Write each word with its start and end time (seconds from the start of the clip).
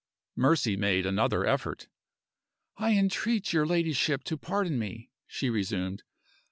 Mercy 0.35 0.75
made 0.75 1.05
another 1.05 1.45
effort. 1.45 1.87
"I 2.75 2.97
entreat 2.97 3.53
your 3.53 3.67
ladyship 3.67 4.23
to 4.23 4.35
pardon 4.35 4.79
me," 4.79 5.11
she 5.27 5.47
resumed. 5.47 6.01